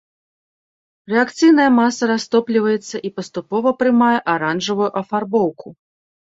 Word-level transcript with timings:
Рэакцыйная 1.11 1.67
маса 1.79 2.03
растопліваецца 2.11 2.95
і 3.11 3.11
паступова 3.19 3.69
прымае 3.83 4.17
аранжавую 4.35 4.89
афарбоўку. 5.05 5.67